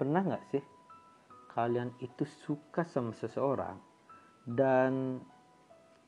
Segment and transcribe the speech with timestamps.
[0.00, 0.64] pernah nggak sih
[1.52, 3.76] kalian itu suka sama seseorang
[4.48, 5.20] dan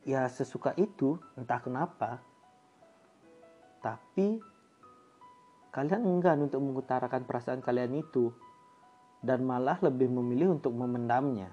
[0.08, 2.24] ya sesuka itu entah kenapa
[3.84, 4.40] tapi
[5.76, 8.32] kalian enggan untuk mengutarakan perasaan kalian itu
[9.20, 11.50] dan malah lebih memilih untuk memendamnya.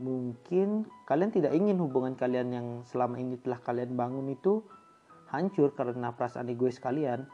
[0.00, 4.64] Mungkin kalian tidak ingin hubungan kalian yang selama ini telah kalian bangun itu
[5.28, 7.28] hancur karena perasaan egois kalian.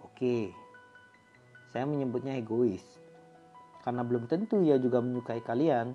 [0.00, 0.63] Oke
[1.74, 3.02] saya menyebutnya egois
[3.84, 5.92] karena belum tentu ia juga menyukai kalian.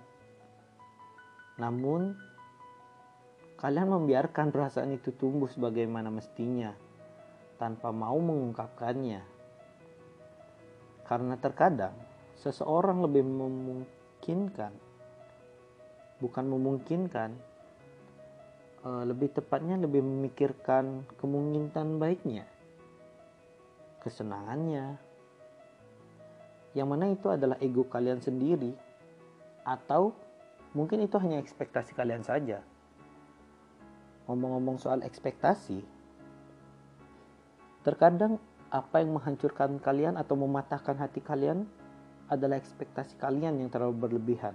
[1.57, 2.13] Namun,
[3.57, 6.69] kalian membiarkan perasaan itu tumbuh sebagaimana mestinya
[7.57, 9.25] tanpa mau mengungkapkannya.
[11.01, 11.97] Karena terkadang
[12.37, 14.71] seseorang lebih memungkinkan,
[16.21, 17.29] bukan memungkinkan,
[18.85, 22.45] eh, lebih tepatnya lebih memikirkan kemungkinan baiknya,
[24.05, 25.08] kesenangannya,
[26.77, 28.73] yang mana itu adalah ego kalian sendiri
[29.65, 30.13] atau
[30.77, 32.61] mungkin itu hanya ekspektasi kalian saja.
[34.29, 35.81] Ngomong-ngomong soal ekspektasi,
[37.81, 38.37] terkadang
[38.69, 41.65] apa yang menghancurkan kalian atau mematahkan hati kalian
[42.29, 44.53] adalah ekspektasi kalian yang terlalu berlebihan.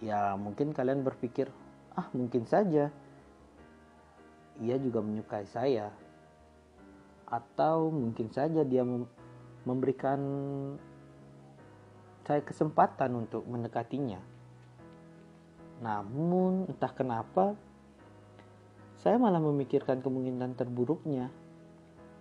[0.00, 1.52] Ya, mungkin kalian berpikir,
[1.92, 2.88] "Ah, mungkin saja
[4.64, 5.92] ia juga menyukai saya."
[7.28, 8.80] Atau mungkin saja dia
[9.66, 10.20] memberikan
[12.28, 14.20] saya kesempatan untuk mendekatinya.
[15.80, 17.56] Namun entah kenapa
[18.98, 21.32] saya malah memikirkan kemungkinan terburuknya.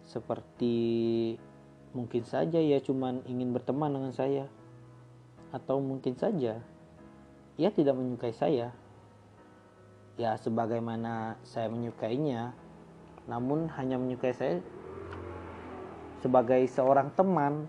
[0.08, 0.78] Seperti
[1.92, 4.46] mungkin saja ia cuma ingin berteman dengan saya.
[5.52, 6.64] Atau mungkin saja
[7.58, 8.72] ia tidak menyukai saya.
[10.18, 12.54] Ya sebagaimana saya menyukainya,
[13.30, 14.64] namun hanya menyukai saya
[16.22, 17.68] sebagai seorang teman.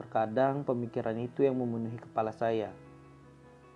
[0.00, 2.70] Terkadang pemikiran itu yang memenuhi kepala saya.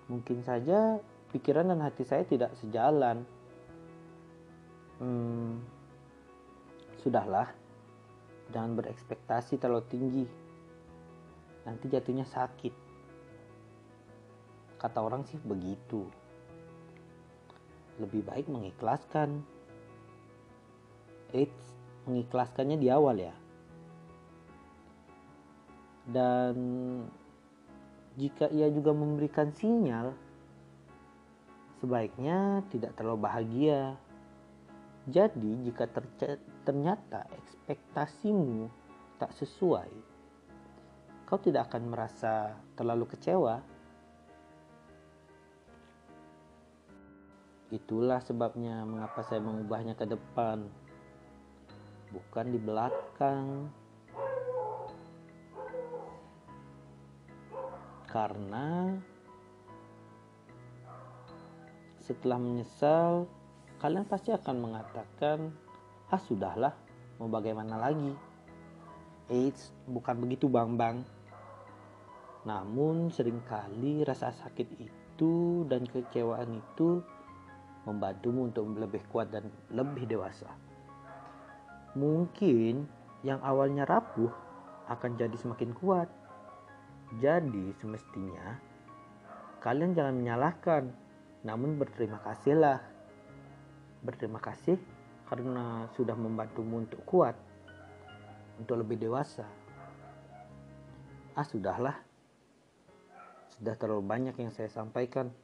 [0.09, 0.99] Mungkin saja
[1.35, 3.27] pikiran dan hati saya tidak sejalan.
[4.99, 5.63] Hmm,
[7.05, 7.53] sudahlah.
[8.49, 10.27] Jangan berekspektasi terlalu tinggi.
[11.69, 12.73] Nanti jatuhnya sakit.
[14.79, 16.07] Kata orang sih begitu
[17.99, 19.43] lebih baik mengikhlaskan.
[21.35, 21.77] Eits,
[22.09, 23.35] mengikhlaskannya di awal ya.
[26.09, 26.57] Dan
[28.17, 30.17] jika ia juga memberikan sinyal,
[31.79, 33.95] sebaiknya tidak terlalu bahagia.
[35.09, 35.85] Jadi, jika
[36.65, 38.69] ternyata ekspektasimu
[39.21, 39.91] tak sesuai,
[41.29, 43.61] kau tidak akan merasa terlalu kecewa
[47.69, 50.65] Itulah sebabnya mengapa saya mengubahnya ke depan,
[52.09, 53.69] bukan di belakang.
[58.09, 58.97] Karena
[62.01, 63.29] setelah menyesal,
[63.85, 65.53] kalian pasti akan mengatakan,
[66.09, 66.73] "Ah, sudahlah,
[67.21, 68.17] mau bagaimana lagi?"
[69.29, 71.05] Eits, bukan begitu, Bang Bang.
[72.49, 77.05] Namun sering kali rasa sakit itu dan kecewaan itu
[77.87, 80.51] membantumu untuk lebih kuat dan lebih dewasa.
[81.95, 82.87] Mungkin
[83.27, 84.31] yang awalnya rapuh
[84.89, 86.09] akan jadi semakin kuat.
[87.19, 88.69] Jadi semestinya
[89.59, 90.93] kalian jangan menyalahkan,
[91.43, 92.79] namun berterima kasihlah.
[94.05, 94.79] Berterima kasih
[95.27, 97.35] karena sudah membantumu untuk kuat,
[98.57, 99.45] untuk lebih dewasa.
[101.35, 101.99] Ah sudahlah,
[103.59, 105.35] sudah terlalu banyak yang saya sampaikan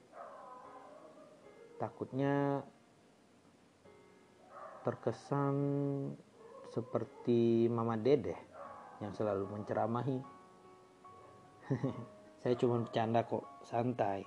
[1.85, 2.65] takutnya
[4.81, 5.57] terkesan
[6.73, 8.33] seperti Mama Dede
[9.05, 10.19] yang selalu menceramahi.
[12.41, 14.25] Saya cuma bercanda kok, santai.